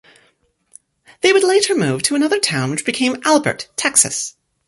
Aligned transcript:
They 1.21 1.31
would 1.31 1.43
later 1.43 1.75
move 1.75 2.01
to 2.01 2.15
another 2.15 2.39
town 2.39 2.71
which 2.71 2.85
became 2.85 3.21
Albert, 3.23 3.67
Texas. 3.75 4.35